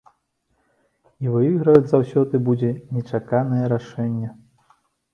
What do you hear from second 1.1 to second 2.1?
І выігрываць